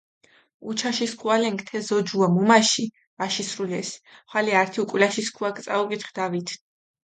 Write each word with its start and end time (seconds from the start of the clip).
უჩაში 0.69 1.07
სქუალენქ 1.11 1.59
თე 1.67 1.77
ზოჯუა 1.87 2.27
მუმაში 2.35 2.85
ვაშისრულეს, 3.17 3.89
ხვალე 4.29 4.53
ართი 4.61 4.77
უკულაში 4.83 5.21
სქუაქ 5.27 5.57
წაუკითხჷ 5.65 6.11
დავითნი. 6.17 6.55